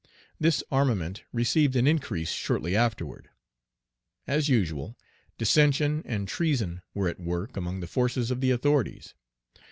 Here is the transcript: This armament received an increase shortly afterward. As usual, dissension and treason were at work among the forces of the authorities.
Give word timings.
This 0.39 0.63
armament 0.71 1.21
received 1.31 1.75
an 1.75 1.85
increase 1.85 2.31
shortly 2.31 2.75
afterward. 2.75 3.29
As 4.25 4.49
usual, 4.49 4.97
dissension 5.37 6.01
and 6.07 6.27
treason 6.27 6.81
were 6.95 7.07
at 7.07 7.19
work 7.19 7.55
among 7.55 7.81
the 7.81 7.85
forces 7.87 8.31
of 8.31 8.41
the 8.41 8.49
authorities. 8.49 9.13